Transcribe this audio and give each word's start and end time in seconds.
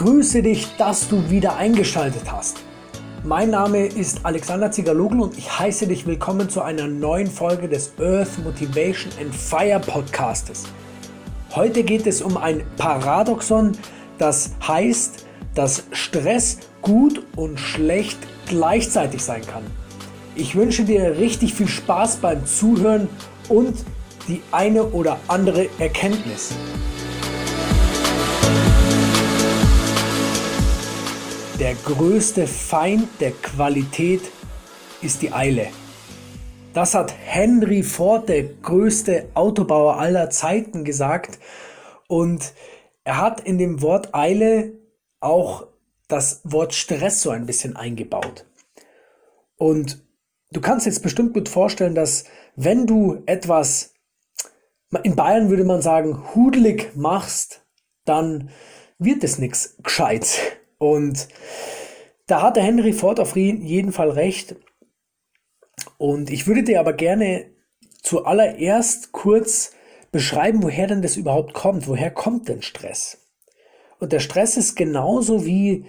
grüße 0.00 0.40
dich, 0.42 0.66
dass 0.78 1.08
du 1.08 1.28
wieder 1.28 1.56
eingeschaltet 1.58 2.22
hast. 2.32 2.56
Mein 3.22 3.50
Name 3.50 3.84
ist 3.84 4.20
Alexander 4.22 4.72
Zigaloglu 4.72 5.24
und 5.24 5.36
ich 5.36 5.58
heiße 5.58 5.86
dich 5.86 6.06
willkommen 6.06 6.48
zu 6.48 6.62
einer 6.62 6.86
neuen 6.86 7.26
Folge 7.26 7.68
des 7.68 7.92
Earth 8.00 8.42
Motivation 8.42 9.12
and 9.20 9.34
Fire 9.34 9.78
Podcastes. 9.78 10.64
Heute 11.54 11.82
geht 11.82 12.06
es 12.06 12.22
um 12.22 12.38
ein 12.38 12.62
Paradoxon, 12.78 13.72
das 14.16 14.52
heißt, 14.66 15.26
dass 15.54 15.84
Stress 15.92 16.60
gut 16.80 17.22
und 17.36 17.60
schlecht 17.60 18.20
gleichzeitig 18.46 19.22
sein 19.22 19.42
kann. 19.42 19.64
Ich 20.34 20.56
wünsche 20.56 20.84
dir 20.84 21.18
richtig 21.18 21.52
viel 21.52 21.68
Spaß 21.68 22.16
beim 22.16 22.46
Zuhören 22.46 23.06
und 23.50 23.76
die 24.28 24.40
eine 24.50 24.82
oder 24.82 25.18
andere 25.28 25.68
Erkenntnis. 25.78 26.54
Der 31.60 31.74
größte 31.74 32.46
Feind 32.46 33.06
der 33.20 33.32
Qualität 33.32 34.22
ist 35.02 35.20
die 35.20 35.30
Eile. 35.30 35.66
Das 36.72 36.94
hat 36.94 37.12
Henry 37.12 37.82
Ford, 37.82 38.30
der 38.30 38.44
größte 38.44 39.28
Autobauer 39.34 39.98
aller 39.98 40.30
Zeiten, 40.30 40.84
gesagt. 40.84 41.38
Und 42.08 42.54
er 43.04 43.18
hat 43.18 43.42
in 43.42 43.58
dem 43.58 43.82
Wort 43.82 44.14
Eile 44.14 44.72
auch 45.20 45.66
das 46.08 46.40
Wort 46.44 46.72
Stress 46.72 47.20
so 47.20 47.28
ein 47.28 47.44
bisschen 47.44 47.76
eingebaut. 47.76 48.46
Und 49.58 50.02
du 50.52 50.62
kannst 50.62 50.86
jetzt 50.86 51.02
bestimmt 51.02 51.34
gut 51.34 51.50
vorstellen, 51.50 51.94
dass 51.94 52.24
wenn 52.56 52.86
du 52.86 53.22
etwas, 53.26 53.92
in 55.02 55.14
Bayern 55.14 55.50
würde 55.50 55.64
man 55.64 55.82
sagen, 55.82 56.34
hudelig 56.34 56.96
machst, 56.96 57.66
dann 58.06 58.48
wird 58.98 59.22
es 59.24 59.36
nichts 59.36 59.76
Gescheites. 59.82 60.40
Und 60.80 61.28
da 62.26 62.40
hatte 62.40 62.62
Henry 62.62 62.94
Ford 62.94 63.20
auf 63.20 63.36
jeden 63.36 63.92
Fall 63.92 64.10
recht. 64.10 64.56
Und 65.98 66.30
ich 66.30 66.46
würde 66.46 66.62
dir 66.62 66.80
aber 66.80 66.94
gerne 66.94 67.50
zuallererst 68.02 69.12
kurz 69.12 69.72
beschreiben, 70.10 70.62
woher 70.62 70.86
denn 70.86 71.02
das 71.02 71.18
überhaupt 71.18 71.52
kommt. 71.52 71.86
Woher 71.86 72.10
kommt 72.10 72.48
denn 72.48 72.62
Stress? 72.62 73.18
Und 73.98 74.12
der 74.12 74.20
Stress 74.20 74.56
ist 74.56 74.74
genauso 74.74 75.44
wie 75.44 75.84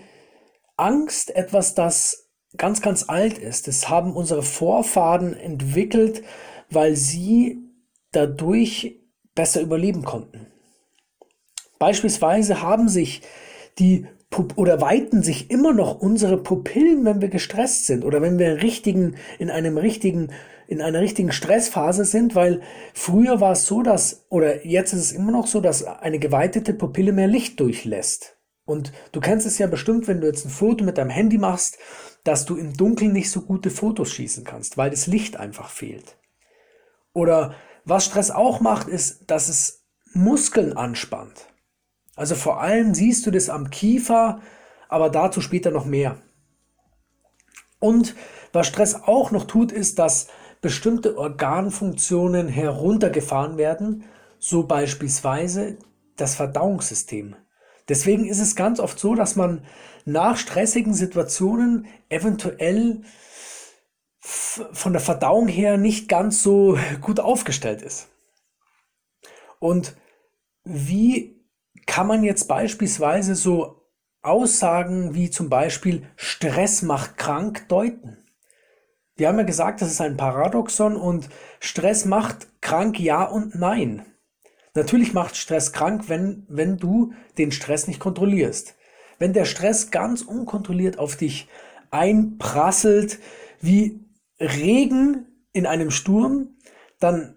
Angst 0.75 1.33
etwas, 1.33 1.73
das 1.73 2.29
ganz, 2.57 2.81
ganz 2.81 3.07
alt 3.07 3.37
ist. 3.37 3.69
Das 3.69 3.87
haben 3.87 4.13
unsere 4.13 4.43
Vorfahren 4.43 5.33
entwickelt, 5.33 6.21
weil 6.69 6.97
sie 6.97 7.59
dadurch 8.11 8.99
besser 9.35 9.61
überleben 9.61 10.03
konnten. 10.03 10.47
Beispielsweise 11.79 12.61
haben 12.61 12.89
sich 12.89 13.21
die 13.79 14.05
oder 14.55 14.79
weiten 14.79 15.23
sich 15.23 15.51
immer 15.51 15.73
noch 15.73 15.99
unsere 15.99 16.37
Pupillen, 16.37 17.03
wenn 17.03 17.21
wir 17.21 17.27
gestresst 17.27 17.85
sind 17.85 18.05
oder 18.05 18.21
wenn 18.21 18.39
wir 18.39 18.61
richtigen, 18.61 19.15
in 19.39 19.49
einem 19.49 19.77
richtigen, 19.77 20.31
in 20.67 20.81
einer 20.81 21.01
richtigen 21.01 21.33
Stressphase 21.33 22.05
sind, 22.05 22.33
weil 22.33 22.61
früher 22.93 23.41
war 23.41 23.51
es 23.51 23.65
so, 23.65 23.81
dass, 23.81 24.25
oder 24.29 24.65
jetzt 24.65 24.93
ist 24.93 25.01
es 25.01 25.11
immer 25.11 25.31
noch 25.31 25.47
so, 25.47 25.59
dass 25.59 25.83
eine 25.83 26.17
geweitete 26.17 26.73
Pupille 26.73 27.11
mehr 27.11 27.27
Licht 27.27 27.59
durchlässt. 27.59 28.37
Und 28.63 28.93
du 29.11 29.19
kennst 29.19 29.45
es 29.45 29.57
ja 29.57 29.67
bestimmt, 29.67 30.07
wenn 30.07 30.21
du 30.21 30.27
jetzt 30.27 30.45
ein 30.45 30.49
Foto 30.49 30.85
mit 30.85 30.97
deinem 30.97 31.09
Handy 31.09 31.37
machst, 31.37 31.77
dass 32.23 32.45
du 32.45 32.55
im 32.55 32.73
Dunkeln 32.77 33.11
nicht 33.11 33.31
so 33.31 33.41
gute 33.41 33.69
Fotos 33.69 34.13
schießen 34.13 34.45
kannst, 34.45 34.77
weil 34.77 34.91
das 34.91 35.07
Licht 35.07 35.35
einfach 35.35 35.69
fehlt. 35.69 36.15
Oder 37.13 37.55
was 37.83 38.05
Stress 38.05 38.31
auch 38.31 38.61
macht, 38.61 38.87
ist, 38.87 39.29
dass 39.29 39.49
es 39.49 39.83
Muskeln 40.13 40.73
anspannt. 40.73 41.50
Also 42.15 42.35
vor 42.35 42.61
allem 42.61 42.93
siehst 42.93 43.25
du 43.25 43.31
das 43.31 43.49
am 43.49 43.69
Kiefer, 43.69 44.41
aber 44.89 45.09
dazu 45.09 45.41
später 45.41 45.71
noch 45.71 45.85
mehr. 45.85 46.17
Und 47.79 48.15
was 48.53 48.67
Stress 48.67 48.95
auch 48.95 49.31
noch 49.31 49.45
tut, 49.45 49.71
ist, 49.71 49.97
dass 49.97 50.27
bestimmte 50.61 51.17
Organfunktionen 51.17 52.47
heruntergefahren 52.47 53.57
werden, 53.57 54.03
so 54.37 54.63
beispielsweise 54.63 55.77
das 56.15 56.35
Verdauungssystem. 56.35 57.35
Deswegen 57.89 58.25
ist 58.25 58.39
es 58.39 58.55
ganz 58.55 58.79
oft 58.79 58.99
so, 58.99 59.15
dass 59.15 59.35
man 59.35 59.65
nach 60.05 60.37
stressigen 60.37 60.93
Situationen 60.93 61.87
eventuell 62.09 63.01
von 64.19 64.93
der 64.93 65.01
Verdauung 65.01 65.47
her 65.47 65.77
nicht 65.77 66.07
ganz 66.07 66.43
so 66.43 66.77
gut 67.01 67.19
aufgestellt 67.19 67.81
ist. 67.81 68.07
Und 69.59 69.95
wie 70.63 71.40
kann 71.85 72.07
man 72.07 72.23
jetzt 72.23 72.47
beispielsweise 72.47 73.35
so 73.35 73.81
Aussagen 74.21 75.15
wie 75.15 75.29
zum 75.29 75.49
Beispiel 75.49 76.07
Stress 76.15 76.81
macht 76.81 77.17
krank 77.17 77.67
deuten? 77.69 78.17
Wir 79.15 79.27
haben 79.27 79.37
ja 79.37 79.43
gesagt, 79.43 79.81
das 79.81 79.91
ist 79.91 80.01
ein 80.01 80.17
Paradoxon 80.17 80.95
und 80.95 81.29
Stress 81.59 82.05
macht 82.05 82.47
krank 82.61 82.99
ja 82.99 83.23
und 83.23 83.55
nein. 83.55 84.05
Natürlich 84.73 85.13
macht 85.13 85.35
Stress 85.35 85.73
krank, 85.73 86.05
wenn, 86.07 86.45
wenn 86.47 86.77
du 86.77 87.13
den 87.37 87.51
Stress 87.51 87.87
nicht 87.87 87.99
kontrollierst. 87.99 88.75
Wenn 89.19 89.33
der 89.33 89.45
Stress 89.45 89.91
ganz 89.91 90.21
unkontrolliert 90.21 90.97
auf 90.97 91.15
dich 91.17 91.47
einprasselt, 91.91 93.19
wie 93.59 93.99
Regen 94.39 95.27
in 95.51 95.65
einem 95.65 95.91
Sturm, 95.91 96.55
dann, 96.99 97.35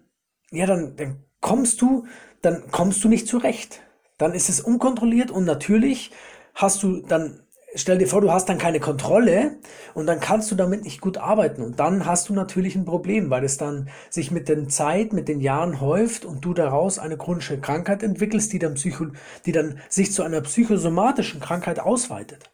ja, 0.50 0.66
dann, 0.66 0.96
dann 0.96 1.24
kommst 1.40 1.82
du, 1.82 2.06
dann 2.40 2.70
kommst 2.70 3.02
du 3.02 3.08
nicht 3.08 3.26
zurecht 3.26 3.83
dann 4.18 4.34
ist 4.34 4.48
es 4.48 4.60
unkontrolliert 4.60 5.30
und 5.30 5.44
natürlich 5.44 6.10
hast 6.54 6.82
du 6.82 7.00
dann, 7.02 7.40
stell 7.74 7.98
dir 7.98 8.06
vor, 8.06 8.20
du 8.20 8.30
hast 8.30 8.48
dann 8.48 8.58
keine 8.58 8.78
Kontrolle 8.78 9.56
und 9.94 10.06
dann 10.06 10.20
kannst 10.20 10.50
du 10.50 10.54
damit 10.54 10.84
nicht 10.84 11.00
gut 11.00 11.18
arbeiten 11.18 11.62
und 11.62 11.80
dann 11.80 12.06
hast 12.06 12.28
du 12.28 12.34
natürlich 12.34 12.76
ein 12.76 12.84
Problem, 12.84 13.30
weil 13.30 13.44
es 13.44 13.56
dann 13.58 13.88
sich 14.10 14.30
mit 14.30 14.48
der 14.48 14.68
Zeit, 14.68 15.12
mit 15.12 15.28
den 15.28 15.40
Jahren 15.40 15.80
häuft 15.80 16.24
und 16.24 16.44
du 16.44 16.54
daraus 16.54 16.98
eine 16.98 17.16
chronische 17.16 17.60
Krankheit 17.60 18.02
entwickelst, 18.02 18.52
die 18.52 18.60
dann, 18.60 18.74
Psycho, 18.74 19.06
die 19.46 19.52
dann 19.52 19.80
sich 19.88 20.12
zu 20.12 20.22
einer 20.22 20.40
psychosomatischen 20.42 21.40
Krankheit 21.40 21.80
ausweitet. 21.80 22.50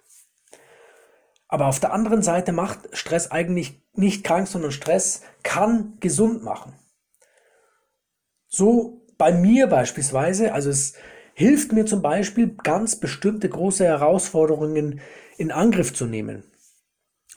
Aber 1.47 1.66
auf 1.66 1.81
der 1.81 1.92
anderen 1.92 2.22
Seite 2.22 2.53
macht 2.53 2.97
Stress 2.97 3.31
eigentlich 3.31 3.82
nicht 3.92 4.22
krank, 4.22 4.47
sondern 4.47 4.71
Stress 4.71 5.22
kann 5.42 5.97
gesund 5.98 6.44
machen. 6.44 6.75
So 8.47 9.04
bei 9.19 9.32
mir 9.32 9.66
beispielsweise, 9.66 10.54
also 10.54 10.71
es 10.71 10.94
hilft 11.40 11.72
mir 11.72 11.86
zum 11.86 12.02
Beispiel, 12.02 12.54
ganz 12.62 12.96
bestimmte 12.96 13.48
große 13.48 13.82
Herausforderungen 13.82 15.00
in 15.38 15.50
Angriff 15.50 15.94
zu 15.94 16.04
nehmen. 16.04 16.44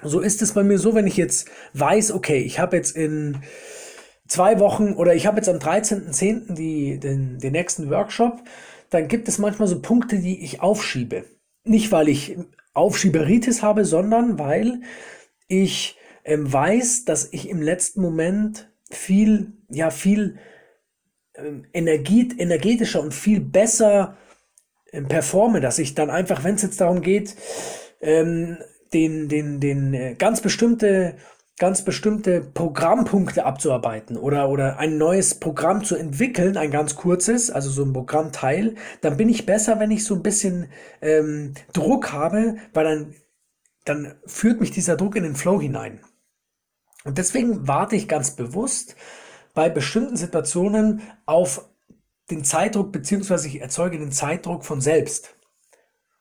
So 0.01 0.19
ist 0.19 0.41
es 0.41 0.51
bei 0.51 0.61
mir 0.61 0.77
so, 0.77 0.93
wenn 0.93 1.07
ich 1.07 1.15
jetzt 1.15 1.49
weiß, 1.73 2.11
okay, 2.11 2.39
ich 2.39 2.59
habe 2.59 2.75
jetzt 2.75 2.97
in 2.97 3.37
zwei 4.27 4.59
Wochen 4.59 4.91
oder 4.91 5.15
ich 5.15 5.25
habe 5.25 5.37
jetzt 5.37 5.47
am 5.47 5.55
13.10. 5.55 6.53
Die, 6.53 6.99
den, 6.99 7.39
den 7.39 7.53
nächsten 7.53 7.89
Workshop, 7.89 8.43
dann 8.89 9.07
gibt 9.07 9.29
es 9.29 9.37
manchmal 9.37 9.69
so 9.69 9.81
Punkte, 9.81 10.19
die 10.19 10.43
ich 10.43 10.59
aufschiebe. 10.59 11.23
Nicht, 11.63 11.93
weil 11.93 12.09
ich 12.09 12.37
Aufschieberitis 12.73 13.63
habe, 13.63 13.85
sondern 13.85 14.37
weil 14.37 14.81
ich 15.47 15.97
ähm, 16.25 16.51
weiß, 16.51 17.05
dass 17.05 17.31
ich 17.31 17.47
im 17.47 17.61
letzten 17.61 18.01
Moment 18.01 18.69
viel, 18.91 19.53
ja, 19.69 19.91
viel 19.91 20.39
energie, 21.73 22.29
energetischer 22.37 23.01
und 23.01 23.13
viel 23.13 23.39
besser 23.39 24.17
ähm, 24.91 25.07
performe, 25.07 25.61
dass 25.61 25.79
ich 25.79 25.95
dann 25.95 26.09
einfach, 26.09 26.43
wenn 26.43 26.55
es 26.55 26.61
jetzt 26.61 26.81
darum 26.81 27.01
geht, 27.01 27.35
ähm, 28.01 28.57
den, 28.93 29.27
den, 29.27 29.59
den 29.59 29.93
äh, 29.93 30.15
ganz 30.15 30.41
bestimmte 30.41 31.15
ganz 31.59 31.85
bestimmte 31.85 32.41
Programmpunkte 32.41 33.45
abzuarbeiten 33.45 34.17
oder, 34.17 34.49
oder 34.49 34.79
ein 34.79 34.97
neues 34.97 35.35
Programm 35.35 35.83
zu 35.83 35.95
entwickeln, 35.95 36.57
ein 36.57 36.71
ganz 36.71 36.95
kurzes, 36.95 37.51
also 37.51 37.69
so 37.69 37.83
ein 37.83 37.93
Programmteil, 37.93 38.75
dann 39.01 39.17
bin 39.17 39.29
ich 39.29 39.45
besser, 39.45 39.79
wenn 39.79 39.91
ich 39.91 40.03
so 40.03 40.15
ein 40.15 40.23
bisschen 40.23 40.67
ähm, 41.01 41.53
Druck 41.71 42.11
habe, 42.11 42.57
weil 42.73 42.83
dann, 42.85 43.15
dann 43.85 44.15
führt 44.25 44.61
mich 44.61 44.71
dieser 44.71 44.97
Druck 44.97 45.15
in 45.15 45.23
den 45.23 45.35
Flow 45.35 45.61
hinein. 45.61 45.99
Und 47.05 47.17
deswegen 47.17 47.67
warte 47.67 47.95
ich 47.95 48.07
ganz 48.07 48.35
bewusst 48.35 48.95
bei 49.53 49.69
bestimmten 49.69 50.17
Situationen 50.17 51.01
auf 51.25 51.69
den 52.29 52.43
Zeitdruck, 52.43 52.91
beziehungsweise 52.91 53.47
ich 53.47 53.61
erzeuge 53.61 53.97
den 53.97 54.11
Zeitdruck 54.11 54.65
von 54.65 54.81
selbst. 54.81 55.35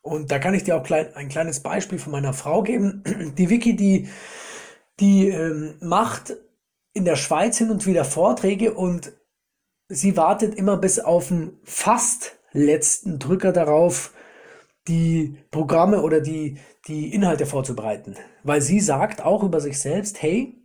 Und 0.03 0.31
da 0.33 0.39
kann 0.39 0.55
ich 0.55 0.65
dir 0.65 0.77
auch 0.77 0.83
klein, 0.83 1.15
ein 1.15 1.29
kleines 1.29 1.61
Beispiel 1.61 1.99
von 1.99 2.13
meiner 2.13 2.33
Frau 2.33 2.63
geben. 2.63 3.05
Die 3.39 3.49
Vicky, 3.49 3.77
die, 3.77 4.09
die 4.99 5.29
ähm, 5.29 5.77
macht 5.81 6.37
in 6.93 7.05
der 7.05 7.17
Schweiz 7.17 7.57
hin 7.59 7.71
und 7.71 7.87
wieder 7.87 8.05
Vorträge 8.05 8.75
und 8.75 9.13
sie 9.89 10.17
wartet 10.17 10.55
immer 10.57 10.77
bis 10.77 10.99
auf 10.99 11.29
den 11.29 11.59
fast 11.65 12.39
letzten 12.53 13.19
Drücker 13.19 13.53
darauf, 13.53 14.13
die 14.89 15.39
Programme 15.51 16.03
oder 16.03 16.21
die, 16.21 16.59
die 16.89 17.15
Inhalte 17.15 17.47
vorzubereiten. 17.47 18.17
Weil 18.43 18.61
sie 18.61 18.81
sagt 18.81 19.23
auch 19.23 19.43
über 19.43 19.61
sich 19.61 19.81
selbst, 19.81 20.21
hey, 20.21 20.61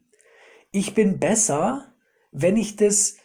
ich 0.71 0.93
bin 0.95 1.19
besser, 1.19 1.93
wenn 2.31 2.57
ich 2.57 2.75
das 2.75 3.15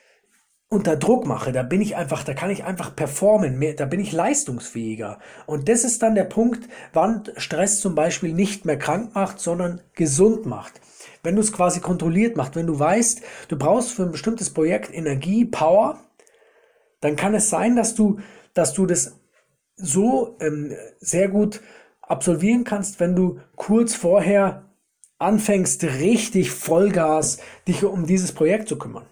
unter 0.68 0.96
Druck 0.96 1.26
mache, 1.26 1.52
da 1.52 1.62
bin 1.62 1.82
ich 1.82 1.96
einfach, 1.96 2.24
da 2.24 2.32
kann 2.32 2.48
ich 2.48 2.64
einfach 2.64 2.96
performen, 2.96 3.58
mehr, 3.58 3.74
da 3.74 3.84
bin 3.84 4.00
ich 4.00 4.10
leistungsfähiger. 4.10 5.18
Und 5.44 5.68
das 5.68 5.84
ist 5.84 6.02
dann 6.02 6.14
der 6.14 6.24
Punkt, 6.24 6.66
wann 6.94 7.24
Stress 7.36 7.80
zum 7.80 7.94
Beispiel 7.94 8.32
nicht 8.32 8.64
mehr 8.64 8.78
krank 8.78 9.14
macht, 9.14 9.38
sondern 9.38 9.82
gesund 9.92 10.46
macht. 10.46 10.80
Wenn 11.22 11.36
du 11.36 11.42
es 11.42 11.52
quasi 11.52 11.80
kontrolliert 11.80 12.38
machst, 12.38 12.56
wenn 12.56 12.66
du 12.66 12.78
weißt, 12.78 13.20
du 13.48 13.58
brauchst 13.58 13.92
für 13.92 14.04
ein 14.04 14.12
bestimmtes 14.12 14.48
Projekt 14.48 14.94
Energie, 14.94 15.44
Power, 15.44 16.00
dann 17.00 17.16
kann 17.16 17.34
es 17.34 17.50
sein, 17.50 17.76
dass 17.76 17.94
du, 17.94 18.20
dass 18.54 18.72
du 18.72 18.86
das 18.86 19.20
so 19.76 20.38
ähm, 20.40 20.74
sehr 21.00 21.28
gut 21.28 21.60
absolvieren 22.00 22.64
kannst, 22.64 22.98
wenn 22.98 23.14
du 23.14 23.40
kurz 23.56 23.94
vorher 23.94 24.71
anfängst, 25.22 25.84
richtig 25.84 26.50
Vollgas 26.50 27.38
dich 27.66 27.84
um 27.84 28.06
dieses 28.06 28.32
Projekt 28.32 28.68
zu 28.68 28.78
kümmern. 28.78 29.06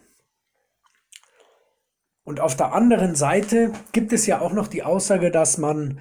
Und 2.24 2.40
auf 2.40 2.56
der 2.56 2.74
anderen 2.74 3.14
Seite 3.14 3.72
gibt 3.92 4.12
es 4.12 4.26
ja 4.26 4.40
auch 4.40 4.52
noch 4.52 4.68
die 4.68 4.82
Aussage, 4.82 5.30
dass 5.30 5.58
man 5.58 6.00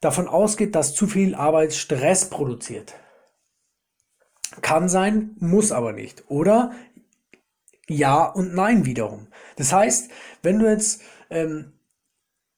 davon 0.00 0.28
ausgeht, 0.28 0.74
dass 0.74 0.94
zu 0.94 1.06
viel 1.06 1.34
Arbeit 1.34 1.72
Stress 1.74 2.28
produziert. 2.28 2.94
Kann 4.60 4.88
sein, 4.88 5.34
muss 5.40 5.72
aber 5.72 5.92
nicht. 5.92 6.24
Oder 6.28 6.72
ja 7.88 8.24
und 8.24 8.54
nein 8.54 8.84
wiederum. 8.84 9.28
Das 9.56 9.72
heißt, 9.72 10.10
wenn 10.42 10.58
du 10.58 10.70
jetzt 10.70 11.02
ähm, 11.30 11.72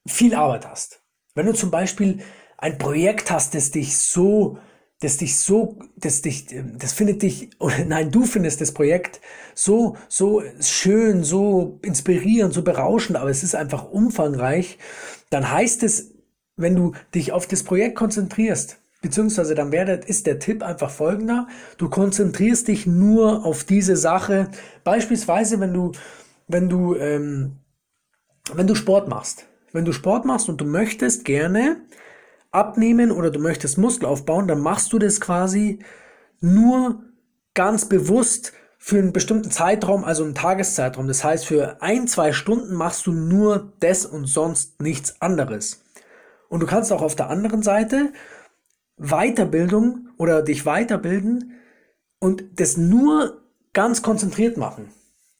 viel 0.06 0.34
Arbeit 0.34 0.66
hast, 0.66 1.02
wenn 1.34 1.46
du 1.46 1.54
zum 1.54 1.70
Beispiel 1.70 2.22
ein 2.58 2.78
Projekt 2.78 3.30
hast, 3.30 3.54
das 3.54 3.70
dich 3.70 3.96
so 3.96 4.58
das 5.06 5.18
dich 5.18 5.38
so, 5.38 5.78
das 5.96 6.20
dich, 6.20 6.46
das 6.78 6.92
findet 6.92 7.22
dich, 7.22 7.50
oder 7.60 7.84
nein, 7.86 8.10
du 8.10 8.24
findest 8.24 8.60
das 8.60 8.72
Projekt 8.72 9.20
so, 9.54 9.96
so 10.08 10.42
schön, 10.60 11.22
so 11.22 11.78
inspirierend, 11.82 12.52
so 12.52 12.62
berauschend, 12.62 13.16
aber 13.16 13.30
es 13.30 13.44
ist 13.44 13.54
einfach 13.54 13.88
umfangreich, 13.88 14.78
dann 15.30 15.48
heißt 15.48 15.84
es, 15.84 16.10
wenn 16.56 16.74
du 16.74 16.92
dich 17.14 17.30
auf 17.30 17.46
das 17.46 17.62
Projekt 17.62 17.94
konzentrierst, 17.94 18.78
beziehungsweise 19.00 19.54
dann 19.54 19.70
wäre, 19.70 19.92
ist 19.92 20.26
der 20.26 20.40
Tipp 20.40 20.64
einfach 20.64 20.90
folgender, 20.90 21.46
du 21.78 21.88
konzentrierst 21.88 22.66
dich 22.66 22.86
nur 22.86 23.46
auf 23.46 23.62
diese 23.62 23.96
Sache, 23.96 24.50
beispielsweise 24.82 25.60
wenn 25.60 25.72
du, 25.72 25.92
wenn 26.48 26.68
du, 26.68 26.96
ähm, 26.96 27.58
wenn 28.52 28.66
du 28.66 28.74
Sport 28.74 29.08
machst, 29.08 29.46
wenn 29.72 29.84
du 29.84 29.92
Sport 29.92 30.24
machst 30.24 30.48
und 30.48 30.60
du 30.60 30.64
möchtest 30.64 31.24
gerne 31.24 31.76
abnehmen 32.56 33.12
oder 33.12 33.30
du 33.30 33.38
möchtest 33.38 33.78
Muskel 33.78 34.06
aufbauen, 34.06 34.48
dann 34.48 34.60
machst 34.60 34.92
du 34.92 34.98
das 34.98 35.20
quasi 35.20 35.78
nur 36.40 37.04
ganz 37.54 37.84
bewusst 37.84 38.52
für 38.78 38.98
einen 38.98 39.12
bestimmten 39.12 39.50
Zeitraum, 39.50 40.04
also 40.04 40.24
einen 40.24 40.34
Tageszeitraum. 40.34 41.06
Das 41.06 41.22
heißt, 41.22 41.46
für 41.46 41.82
ein, 41.82 42.08
zwei 42.08 42.32
Stunden 42.32 42.74
machst 42.74 43.06
du 43.06 43.12
nur 43.12 43.72
das 43.80 44.06
und 44.06 44.26
sonst 44.26 44.80
nichts 44.80 45.20
anderes. 45.20 45.82
Und 46.48 46.60
du 46.60 46.66
kannst 46.66 46.92
auch 46.92 47.02
auf 47.02 47.16
der 47.16 47.28
anderen 47.30 47.62
Seite 47.62 48.12
Weiterbildung 48.96 50.08
oder 50.16 50.42
dich 50.42 50.64
weiterbilden 50.64 51.52
und 52.18 52.44
das 52.56 52.76
nur 52.76 53.42
ganz 53.72 54.02
konzentriert 54.02 54.56
machen. 54.56 54.88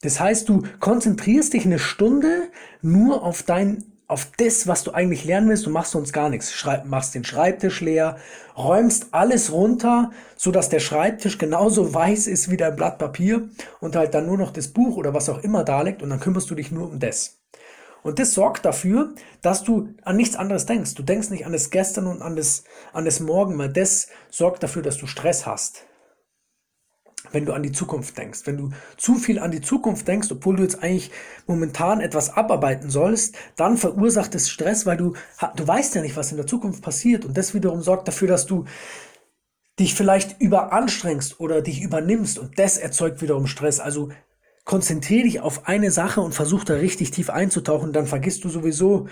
Das 0.03 0.21
heißt, 0.21 0.49
du 0.49 0.63
konzentrierst 0.81 1.55
dich 1.55 1.65
eine 1.65 1.79
Stunde 1.79 2.49
nur 2.83 3.23
auf 3.23 3.43
dein 3.43 3.96
auf 4.09 4.29
das, 4.37 4.67
was 4.67 4.85
du 4.85 4.93
eigentlich 4.93 5.25
lernen 5.25 5.49
willst, 5.49 5.67
du 5.67 5.71
machst 5.71 5.93
sonst 5.93 6.13
gar 6.13 6.29
nichts. 6.29 6.53
Schreib, 6.53 6.85
machst 6.85 7.15
den 7.15 7.25
Schreibtisch 7.25 7.81
leer, 7.81 8.19
räumst 8.57 9.09
alles 9.11 9.51
runter, 9.53 10.11
so 10.37 10.53
dass 10.53 10.69
der 10.69 10.79
Schreibtisch 10.79 11.39
genauso 11.39 11.93
weiß 11.93 12.29
ist 12.29 12.51
wie 12.51 12.57
dein 12.57 12.77
Blatt 12.77 12.99
Papier 12.99 13.49
und 13.81 13.97
halt 13.97 14.15
dann 14.15 14.27
nur 14.27 14.39
noch 14.39 14.53
das 14.53 14.69
Buch 14.69 14.97
oder 14.97 15.13
was 15.13 15.29
auch 15.29 15.39
immer 15.39 15.65
da 15.65 15.83
liegt 15.83 16.03
und 16.03 16.11
dann 16.11 16.21
kümmerst 16.21 16.49
du 16.51 16.55
dich 16.55 16.71
nur 16.71 16.89
um 16.89 17.01
das. 17.01 17.39
Und 18.05 18.21
das 18.21 18.35
sorgt 18.35 18.65
dafür, 18.65 19.15
dass 19.43 19.65
du 19.65 19.89
an 20.03 20.17
nichts 20.17 20.37
anderes 20.37 20.67
denkst. 20.67 20.95
Du 20.95 21.03
denkst 21.03 21.31
nicht 21.31 21.45
an 21.45 21.53
das 21.53 21.71
Gestern 21.71 22.07
und 22.07 22.23
an 22.23 22.37
das, 22.37 22.63
an 22.93 23.05
das 23.05 23.19
Morgen, 23.19 23.59
weil 23.59 23.71
das 23.71 24.07
sorgt 24.31 24.63
dafür, 24.63 24.83
dass 24.83 24.99
du 24.99 25.07
Stress 25.07 25.45
hast 25.45 25.87
wenn 27.33 27.45
du 27.45 27.53
an 27.53 27.63
die 27.63 27.73
Zukunft 27.73 28.17
denkst. 28.19 28.41
Wenn 28.45 28.57
du 28.57 28.71
zu 28.97 29.17
viel 29.17 29.39
an 29.39 29.51
die 29.51 29.61
Zukunft 29.61 30.07
denkst, 30.09 30.29
obwohl 30.31 30.57
du 30.57 30.63
jetzt 30.63 30.83
eigentlich 30.83 31.11
momentan 31.47 32.01
etwas 32.01 32.31
abarbeiten 32.31 32.91
sollst, 32.91 33.37
dann 33.57 33.77
verursacht 33.77 34.35
es 34.35 34.49
Stress, 34.49 34.87
weil 34.87 34.97
du, 34.97 35.15
du 35.57 35.67
weißt 35.67 35.95
ja 35.95 36.03
nicht, 36.03 36.17
was 36.17 36.31
in 36.31 36.37
der 36.37 36.47
Zukunft 36.47 36.83
passiert. 36.83 37.25
Und 37.25 37.37
das 37.37 37.55
wiederum 37.55 37.83
sorgt 37.83 38.09
dafür, 38.09 38.29
dass 38.29 38.47
du 38.47 38.65
dich 39.79 39.95
vielleicht 39.95 40.41
überanstrengst 40.41 41.41
oder 41.41 41.63
dich 41.63 41.83
übernimmst. 41.83 42.39
Und 42.39 42.59
das 42.59 42.79
erzeugt 42.79 43.23
wiederum 43.23 43.47
Stress. 43.47 43.81
Also 43.81 44.11
konzentriere 44.65 45.25
dich 45.25 45.41
auf 45.41 45.69
eine 45.69 45.91
Sache 45.91 46.21
und 46.21 46.35
versuch 46.35 46.65
da 46.65 46.75
richtig 46.75 47.11
tief 47.11 47.31
einzutauchen. 47.31 47.93
Dann 47.93 48.07
vergisst 48.07 48.45
du 48.45 48.49
sowieso 48.49 49.09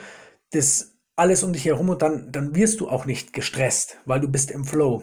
das 0.52 0.94
alles 1.16 1.42
um 1.42 1.52
dich 1.52 1.64
herum 1.64 1.90
und 1.90 2.02
dann, 2.02 2.32
dann 2.32 2.54
wirst 2.54 2.80
du 2.80 2.88
auch 2.88 3.04
nicht 3.04 3.32
gestresst, 3.32 3.98
weil 4.04 4.20
du 4.20 4.28
bist 4.28 4.50
im 4.50 4.64
Flow. 4.64 5.02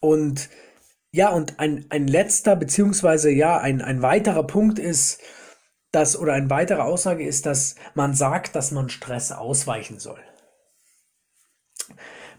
Und 0.00 0.50
ja, 1.12 1.30
und 1.30 1.58
ein, 1.58 1.86
ein 1.90 2.08
letzter, 2.08 2.56
beziehungsweise 2.56 3.30
ja, 3.30 3.58
ein, 3.58 3.80
ein 3.80 4.02
weiterer 4.02 4.46
Punkt 4.46 4.78
ist, 4.78 5.20
dass, 5.92 6.16
oder 6.18 6.34
eine 6.34 6.50
weitere 6.50 6.82
Aussage 6.82 7.26
ist, 7.26 7.46
dass 7.46 7.76
man 7.94 8.14
sagt, 8.14 8.54
dass 8.54 8.70
man 8.70 8.88
Stress 8.88 9.32
ausweichen 9.32 9.98
soll. 9.98 10.20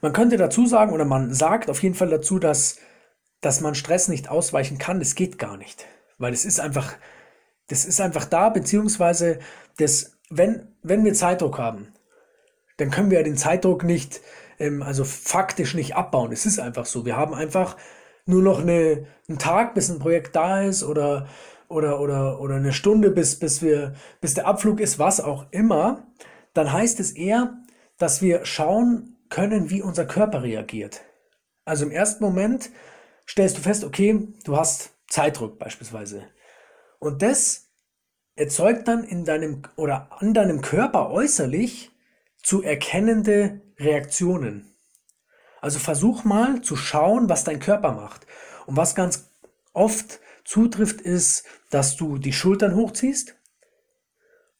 Man 0.01 0.13
könnte 0.13 0.37
dazu 0.37 0.67
sagen, 0.67 0.93
oder 0.93 1.05
man 1.05 1.33
sagt 1.33 1.69
auf 1.69 1.81
jeden 1.81 1.95
Fall 1.95 2.09
dazu, 2.09 2.37
dass, 2.39 2.77
dass 3.41 3.61
man 3.61 3.73
Stress 3.73 4.07
nicht 4.09 4.29
ausweichen 4.29 4.77
kann. 4.77 4.99
Das 4.99 5.15
geht 5.15 5.39
gar 5.39 5.57
nicht. 5.57 5.87
Weil 6.17 6.33
es 6.33 6.45
ist 6.45 6.59
einfach, 6.59 6.95
das 7.67 7.85
ist 7.85 7.99
einfach 7.99 8.25
da, 8.25 8.49
beziehungsweise 8.49 9.39
das, 9.77 10.17
wenn, 10.29 10.75
wenn 10.83 11.03
wir 11.03 11.13
Zeitdruck 11.13 11.57
haben, 11.57 11.93
dann 12.77 12.91
können 12.91 13.09
wir 13.09 13.23
den 13.23 13.37
Zeitdruck 13.37 13.83
nicht, 13.83 14.21
ähm, 14.59 14.83
also 14.83 15.03
faktisch 15.03 15.73
nicht 15.73 15.95
abbauen. 15.95 16.31
Es 16.31 16.45
ist 16.45 16.59
einfach 16.59 16.85
so. 16.85 17.05
Wir 17.05 17.17
haben 17.17 17.33
einfach 17.33 17.75
nur 18.27 18.41
noch 18.41 18.61
eine, 18.61 19.05
einen 19.27 19.39
Tag, 19.39 19.73
bis 19.73 19.89
ein 19.89 19.99
Projekt 19.99 20.35
da 20.35 20.61
ist 20.61 20.83
oder, 20.83 21.27
oder, 21.67 21.99
oder, 21.99 22.39
oder 22.39 22.55
eine 22.55 22.73
Stunde, 22.73 23.11
bis, 23.11 23.39
bis, 23.39 23.61
wir, 23.61 23.95
bis 24.21 24.33
der 24.33 24.47
Abflug 24.47 24.79
ist, 24.79 24.99
was 24.99 25.19
auch 25.19 25.45
immer, 25.51 26.07
dann 26.53 26.71
heißt 26.71 26.99
es 26.99 27.11
eher, 27.11 27.57
dass 27.97 28.21
wir 28.21 28.45
schauen 28.45 29.17
können, 29.29 29.69
wie 29.69 29.81
unser 29.81 30.05
Körper 30.05 30.43
reagiert. 30.43 31.01
Also 31.65 31.85
im 31.85 31.91
ersten 31.91 32.23
Moment 32.23 32.69
stellst 33.27 33.57
du 33.57 33.61
fest, 33.61 33.83
okay, 33.83 34.27
du 34.45 34.55
hast 34.55 34.91
Zeitdruck 35.09 35.59
beispielsweise. 35.59 36.23
Und 36.99 37.21
das 37.21 37.69
erzeugt 38.35 38.87
dann 38.87 39.03
in 39.03 39.25
deinem 39.25 39.63
oder 39.75 40.09
an 40.21 40.33
deinem 40.33 40.61
Körper 40.61 41.09
äußerlich 41.09 41.91
zu 42.41 42.61
erkennende 42.61 43.61
Reaktionen. 43.79 44.73
Also 45.61 45.79
versuch 45.79 46.23
mal 46.23 46.61
zu 46.61 46.75
schauen, 46.75 47.29
was 47.29 47.43
dein 47.43 47.59
Körper 47.59 47.91
macht. 47.93 48.27
Und 48.65 48.77
was 48.77 48.95
ganz 48.95 49.29
oft 49.73 50.19
zutrifft, 50.43 51.01
ist, 51.01 51.43
dass 51.69 51.95
du 51.95 52.17
die 52.17 52.33
Schultern 52.33 52.75
hochziehst 52.75 53.35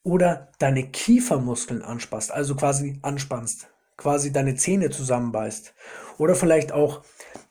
oder 0.04 0.52
deine 0.60 0.90
Kiefermuskeln 0.90 1.82
anspannst, 1.82 2.32
also 2.32 2.56
quasi 2.56 3.00
anspannst, 3.02 3.68
quasi 3.98 4.32
deine 4.32 4.56
Zähne 4.56 4.90
zusammenbeißt. 4.90 5.74
Oder 6.18 6.36
vielleicht 6.36 6.72
auch 6.72 7.04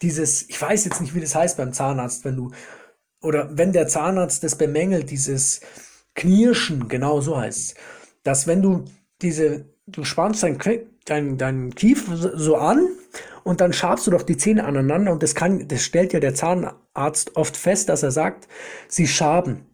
dieses, 0.03 0.49
ich 0.49 0.61
weiß 0.61 0.87
jetzt 0.87 1.01
nicht, 1.01 1.15
wie 1.15 1.21
das 1.21 1.35
heißt 1.35 1.57
beim 1.57 1.73
Zahnarzt, 1.73 2.25
wenn 2.25 2.37
du, 2.37 2.53
oder 3.21 3.57
wenn 3.57 3.73
der 3.73 3.89
Zahnarzt 3.89 4.43
das 4.43 4.57
bemängelt, 4.57 5.11
dieses 5.11 5.61
Knirschen, 6.15 6.89
genau 6.89 7.21
so 7.21 7.37
heißt 7.39 7.59
es, 7.59 7.75
dass 8.23 8.47
wenn 8.47 8.63
du 8.63 8.85
diese, 9.23 9.67
du 9.87 10.05
spannst 10.05 10.43
dein, 10.43 10.59
dein, 11.05 11.39
dein 11.39 11.75
Kiefer 11.75 12.39
so 12.39 12.57
an 12.57 12.89
und 13.47 13.61
dann 13.61 13.73
schabst 13.73 14.05
du 14.09 14.11
doch 14.11 14.25
die 14.25 14.37
Zähne 14.37 14.65
aneinander 14.65 15.13
und 15.13 15.23
das 15.23 15.37
kann, 15.37 15.69
das 15.69 15.85
stellt 15.85 16.13
ja 16.13 16.19
der 16.19 16.35
Zahnarzt 16.35 17.37
oft 17.37 17.57
fest, 17.57 17.89
dass 17.89 18.03
er 18.03 18.11
sagt, 18.11 18.49
sie 18.89 19.07
schaben. 19.07 19.67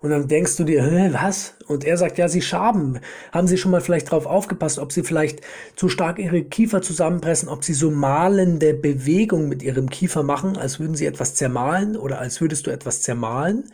Und 0.00 0.10
dann 0.10 0.28
denkst 0.28 0.56
du 0.56 0.64
dir, 0.64 0.82
was? 1.14 1.54
Und 1.68 1.84
er 1.84 1.96
sagt, 1.96 2.18
ja, 2.18 2.28
sie 2.28 2.42
schaben. 2.42 3.00
Haben 3.32 3.48
Sie 3.48 3.56
schon 3.56 3.70
mal 3.70 3.80
vielleicht 3.80 4.10
drauf 4.10 4.26
aufgepasst, 4.26 4.78
ob 4.78 4.92
Sie 4.92 5.04
vielleicht 5.04 5.40
zu 5.74 5.88
stark 5.88 6.18
Ihre 6.18 6.44
Kiefer 6.44 6.82
zusammenpressen, 6.82 7.48
ob 7.48 7.64
Sie 7.64 7.72
so 7.72 7.90
malende 7.90 8.74
Bewegung 8.74 9.48
mit 9.48 9.62
Ihrem 9.62 9.88
Kiefer 9.88 10.22
machen, 10.22 10.58
als 10.58 10.78
würden 10.78 10.96
Sie 10.96 11.06
etwas 11.06 11.34
zermahlen 11.34 11.96
oder 11.96 12.18
als 12.18 12.42
würdest 12.42 12.66
du 12.66 12.70
etwas 12.70 13.00
zermahlen. 13.00 13.72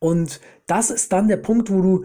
Und 0.00 0.40
das 0.66 0.90
ist 0.90 1.12
dann 1.12 1.28
der 1.28 1.36
Punkt, 1.36 1.70
wo 1.70 1.80
du 1.80 2.04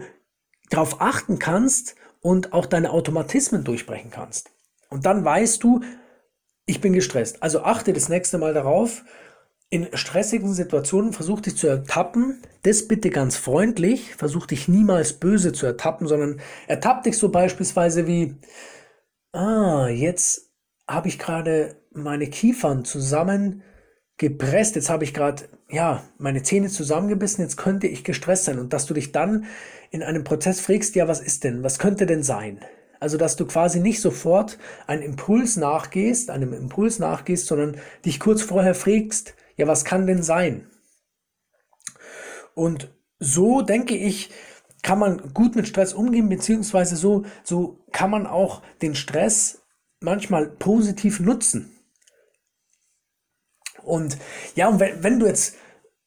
darauf 0.70 1.00
achten 1.00 1.40
kannst 1.40 1.96
und 2.20 2.52
auch 2.52 2.66
deine 2.66 2.90
Automatismen 2.92 3.64
durchbrechen 3.64 4.12
kannst. 4.12 4.52
Und 4.92 5.06
dann 5.06 5.24
weißt 5.24 5.62
du, 5.64 5.80
ich 6.66 6.80
bin 6.80 6.92
gestresst. 6.92 7.42
Also 7.42 7.62
achte 7.62 7.92
das 7.92 8.08
nächste 8.08 8.38
Mal 8.38 8.54
darauf. 8.54 9.04
In 9.70 9.88
stressigen 9.94 10.52
Situationen 10.52 11.12
versuch 11.12 11.40
dich 11.40 11.56
zu 11.56 11.66
ertappen. 11.66 12.42
Das 12.62 12.86
bitte 12.86 13.10
ganz 13.10 13.36
freundlich. 13.36 14.14
Versuch 14.14 14.46
dich 14.46 14.68
niemals 14.68 15.14
böse 15.14 15.52
zu 15.52 15.66
ertappen, 15.66 16.06
sondern 16.06 16.40
ertapp 16.68 17.02
dich 17.02 17.16
so 17.18 17.30
beispielsweise 17.30 18.06
wie, 18.06 18.36
ah, 19.32 19.88
jetzt 19.88 20.52
habe 20.86 21.08
ich 21.08 21.18
gerade 21.18 21.76
meine 21.92 22.28
Kiefern 22.28 22.84
zusammen 22.84 23.62
gepresst, 24.18 24.76
jetzt 24.76 24.90
habe 24.90 25.04
ich 25.04 25.14
gerade 25.14 25.44
ja 25.68 26.04
meine 26.18 26.42
Zähne 26.42 26.68
zusammengebissen, 26.68 27.42
jetzt 27.42 27.56
könnte 27.56 27.86
ich 27.86 28.04
gestresst 28.04 28.44
sein 28.44 28.58
und 28.58 28.72
dass 28.72 28.86
du 28.86 28.94
dich 28.94 29.10
dann 29.10 29.46
in 29.90 30.02
einem 30.02 30.22
Prozess 30.22 30.60
fragst, 30.60 30.94
ja, 30.94 31.08
was 31.08 31.20
ist 31.20 31.44
denn, 31.44 31.62
was 31.62 31.78
könnte 31.78 32.06
denn 32.06 32.22
sein? 32.22 32.60
Also, 33.02 33.16
dass 33.16 33.34
du 33.34 33.46
quasi 33.46 33.80
nicht 33.80 34.00
sofort 34.00 34.58
einem 34.86 35.02
Impuls 35.02 35.56
nachgehst, 35.56 36.30
einem 36.30 36.52
Impuls 36.52 37.00
nachgehst, 37.00 37.48
sondern 37.48 37.80
dich 38.04 38.20
kurz 38.20 38.42
vorher 38.42 38.76
fragst, 38.76 39.34
ja, 39.56 39.66
was 39.66 39.84
kann 39.84 40.06
denn 40.06 40.22
sein? 40.22 40.70
Und 42.54 42.94
so 43.18 43.60
denke 43.62 43.96
ich, 43.96 44.30
kann 44.84 45.00
man 45.00 45.34
gut 45.34 45.56
mit 45.56 45.66
Stress 45.66 45.94
umgehen, 45.94 46.28
beziehungsweise 46.28 46.94
so, 46.94 47.24
so 47.42 47.84
kann 47.90 48.08
man 48.08 48.24
auch 48.28 48.62
den 48.82 48.94
Stress 48.94 49.62
manchmal 49.98 50.46
positiv 50.46 51.18
nutzen. 51.18 51.76
Und 53.82 54.16
ja, 54.54 54.68
und 54.68 54.78
wenn, 54.78 55.02
wenn 55.02 55.18
du 55.18 55.26
jetzt 55.26 55.56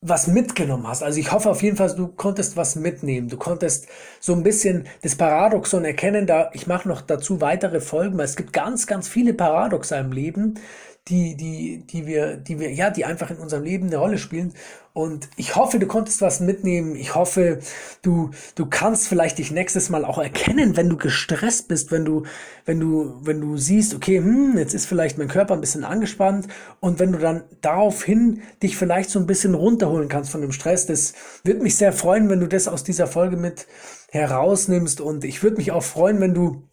was 0.07 0.27
mitgenommen 0.27 0.87
hast. 0.87 1.01
Also 1.03 1.19
ich 1.19 1.31
hoffe 1.31 1.49
auf 1.49 1.63
jeden 1.63 1.77
Fall, 1.77 1.93
du 1.95 2.07
konntest 2.07 2.55
was 2.57 2.75
mitnehmen. 2.75 3.27
Du 3.27 3.37
konntest 3.37 3.87
so 4.19 4.33
ein 4.33 4.43
bisschen 4.43 4.87
das 5.01 5.15
Paradoxon 5.15 5.83
erkennen. 5.83 6.27
Da 6.27 6.51
ich 6.53 6.67
mache 6.67 6.87
noch 6.87 7.01
dazu 7.01 7.41
weitere 7.41 7.81
Folgen, 7.81 8.17
weil 8.17 8.25
es 8.25 8.35
gibt 8.35 8.53
ganz, 8.53 8.85
ganz 8.87 9.07
viele 9.07 9.33
Paradoxa 9.33 9.97
im 9.99 10.11
Leben, 10.11 10.59
die, 11.07 11.35
die, 11.35 11.85
die 11.87 12.05
wir, 12.05 12.37
die 12.37 12.59
wir, 12.59 12.71
ja, 12.71 12.89
die 12.89 13.05
einfach 13.05 13.31
in 13.31 13.37
unserem 13.37 13.63
Leben 13.63 13.87
eine 13.87 13.97
Rolle 13.97 14.17
spielen. 14.17 14.53
Und 14.95 15.27
ich 15.35 15.57
hoffe, 15.57 15.77
du 15.77 15.87
konntest 15.87 16.21
was 16.21 16.39
mitnehmen. 16.39 16.95
Ich 16.95 17.15
hoffe, 17.15 17.59
du, 18.01 18.31
du 18.55 18.65
kannst 18.65 19.09
vielleicht 19.09 19.39
dich 19.39 19.51
nächstes 19.51 19.89
Mal 19.89 20.05
auch 20.05 20.17
erkennen, 20.17 20.77
wenn 20.77 20.87
du 20.87 20.95
gestresst 20.95 21.67
bist, 21.67 21.91
wenn 21.91 22.05
du, 22.05 22.23
wenn 22.63 22.79
du, 22.79 23.19
wenn 23.21 23.41
du 23.41 23.57
siehst, 23.57 23.93
okay, 23.93 24.19
hm, 24.19 24.57
jetzt 24.57 24.73
ist 24.73 24.85
vielleicht 24.85 25.17
mein 25.17 25.27
Körper 25.27 25.53
ein 25.53 25.59
bisschen 25.59 25.83
angespannt 25.83 26.47
und 26.79 26.97
wenn 26.97 27.11
du 27.11 27.19
dann 27.19 27.43
daraufhin 27.59 28.41
dich 28.63 28.77
vielleicht 28.77 29.09
so 29.09 29.19
ein 29.19 29.27
bisschen 29.27 29.53
runterholen 29.53 30.07
kannst 30.07 30.31
von 30.31 30.39
dem 30.39 30.53
Stress. 30.53 30.85
Das 30.85 31.13
würde 31.43 31.61
mich 31.61 31.75
sehr 31.75 31.91
freuen, 31.91 32.29
wenn 32.29 32.39
du 32.39 32.47
das 32.47 32.69
aus 32.69 32.85
dieser 32.85 33.07
Folge 33.07 33.35
mit 33.35 33.67
herausnimmst 34.11 35.01
und 35.01 35.25
ich 35.25 35.43
würde 35.43 35.57
mich 35.57 35.73
auch 35.73 35.83
freuen, 35.83 36.21
wenn 36.21 36.33
du 36.33 36.69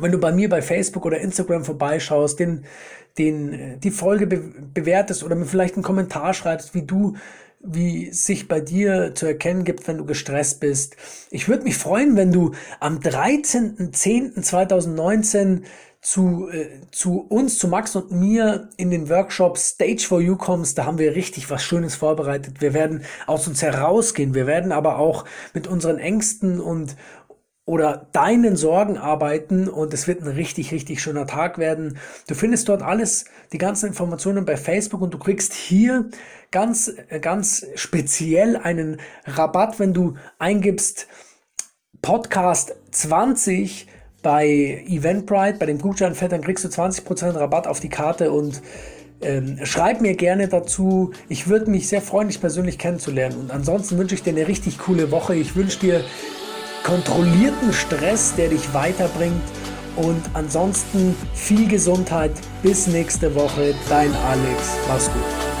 wenn 0.00 0.12
du 0.12 0.18
bei 0.18 0.32
mir 0.32 0.48
bei 0.48 0.62
Facebook 0.62 1.04
oder 1.06 1.20
Instagram 1.20 1.64
vorbeischaust, 1.64 2.38
den, 2.38 2.64
den, 3.18 3.52
äh, 3.52 3.76
die 3.78 3.90
Folge 3.90 4.26
be 4.26 4.42
bewertest 4.74 5.24
oder 5.24 5.36
mir 5.36 5.46
vielleicht 5.46 5.74
einen 5.74 5.82
Kommentar 5.82 6.34
schreibst, 6.34 6.74
wie 6.74 6.82
du, 6.82 7.16
wie 7.60 8.12
sich 8.12 8.48
bei 8.48 8.60
dir 8.60 9.14
zu 9.14 9.26
erkennen 9.26 9.64
gibt, 9.64 9.88
wenn 9.88 9.98
du 9.98 10.04
gestresst 10.04 10.60
bist. 10.60 10.96
Ich 11.30 11.48
würde 11.48 11.64
mich 11.64 11.76
freuen, 11.76 12.16
wenn 12.16 12.32
du 12.32 12.52
am 12.80 12.98
13.10.2019 12.98 15.62
zu, 16.06 16.48
äh, 16.50 16.68
zu 16.92 17.26
uns, 17.28 17.58
zu 17.58 17.66
Max 17.66 17.96
und 17.96 18.12
mir 18.12 18.68
in 18.76 18.92
den 18.92 19.08
Workshop 19.08 19.58
Stage 19.58 20.04
for 20.06 20.20
You 20.20 20.36
kommst. 20.36 20.78
Da 20.78 20.84
haben 20.84 20.98
wir 20.98 21.16
richtig 21.16 21.50
was 21.50 21.64
Schönes 21.64 21.96
vorbereitet. 21.96 22.60
Wir 22.60 22.74
werden 22.74 23.02
aus 23.26 23.48
uns 23.48 23.60
herausgehen. 23.62 24.32
Wir 24.32 24.46
werden 24.46 24.70
aber 24.70 24.98
auch 24.98 25.24
mit 25.52 25.66
unseren 25.66 25.98
Ängsten 25.98 26.60
und, 26.60 26.96
oder 27.66 28.06
deinen 28.12 28.56
Sorgen 28.56 28.96
arbeiten 28.96 29.68
und 29.68 29.92
es 29.92 30.06
wird 30.06 30.22
ein 30.22 30.28
richtig, 30.28 30.72
richtig 30.72 31.02
schöner 31.02 31.26
Tag 31.26 31.58
werden. 31.58 31.98
Du 32.28 32.34
findest 32.36 32.68
dort 32.68 32.80
alles, 32.80 33.26
die 33.52 33.58
ganzen 33.58 33.88
Informationen 33.88 34.44
bei 34.44 34.56
Facebook 34.56 35.02
und 35.02 35.12
du 35.12 35.18
kriegst 35.18 35.52
hier 35.52 36.08
ganz, 36.52 36.92
ganz 37.20 37.66
speziell 37.74 38.56
einen 38.56 39.00
Rabatt, 39.26 39.80
wenn 39.80 39.92
du 39.92 40.14
eingibst 40.38 41.08
Podcast 42.02 42.76
20 42.92 43.88
bei 44.22 44.84
Eventbrite, 44.86 45.58
bei 45.58 45.66
dem 45.66 45.78
Gutscheinfett, 45.78 46.30
dann 46.30 46.42
kriegst 46.42 46.64
du 46.64 46.68
20% 46.68 47.34
Rabatt 47.34 47.66
auf 47.66 47.80
die 47.80 47.88
Karte 47.88 48.30
und 48.30 48.62
ähm, 49.20 49.58
schreib 49.64 50.00
mir 50.00 50.14
gerne 50.14 50.46
dazu. 50.46 51.12
Ich 51.28 51.48
würde 51.48 51.68
mich 51.68 51.88
sehr 51.88 52.02
freuen, 52.02 52.28
dich 52.28 52.40
persönlich 52.40 52.78
kennenzulernen. 52.78 53.38
Und 53.38 53.50
ansonsten 53.50 53.98
wünsche 53.98 54.14
ich 54.14 54.22
dir 54.22 54.30
eine 54.30 54.46
richtig 54.46 54.78
coole 54.78 55.10
Woche. 55.10 55.34
Ich 55.34 55.56
wünsche 55.56 55.80
dir 55.80 56.04
kontrollierten 56.84 57.72
Stress, 57.72 58.34
der 58.36 58.48
dich 58.50 58.72
weiterbringt. 58.72 59.42
Und 59.96 60.22
ansonsten 60.34 61.16
viel 61.34 61.66
Gesundheit. 61.68 62.32
Bis 62.62 62.86
nächste 62.86 63.34
Woche. 63.34 63.74
Dein 63.88 64.12
Alex. 64.14 64.76
Mach's 64.88 65.06
gut. 65.06 65.55